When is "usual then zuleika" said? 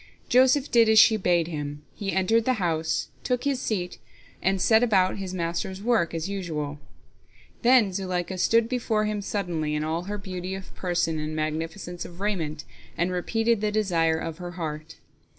6.27-8.39